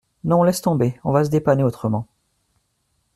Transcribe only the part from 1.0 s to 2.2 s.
on va se dépanner autrement.